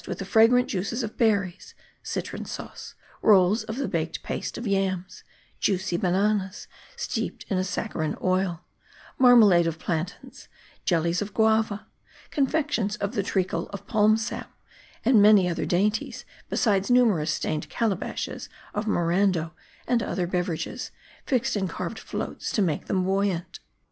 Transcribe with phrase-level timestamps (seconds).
[0.07, 5.23] with the fragrant juices of berries; citron sauce; rolls of the baked paste of yams;
[5.59, 8.61] juicy bananas, steeped in a sacchar ine oil;
[9.19, 10.47] marmalade of plantains;
[10.85, 11.85] jellies of guava;
[12.31, 14.51] confec tions of the treacle of palm sap;
[15.05, 19.51] and many other dainties; besides numerous stained calabashes of Morarido,
[19.85, 20.89] and other beverages,
[21.27, 23.59] fixed in carved floats to make them buoyant.